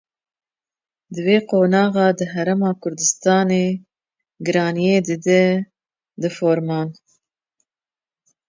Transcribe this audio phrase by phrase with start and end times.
[1.13, 3.65] Di vê qonaxê de Herêma Kurdistanê
[4.45, 5.41] giraniyê dide
[6.23, 6.87] reforman.